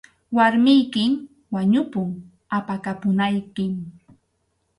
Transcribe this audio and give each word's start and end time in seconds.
Warmiykim 0.37 1.13
wañupun, 1.53 2.09
apakapunaykim. 2.57 3.73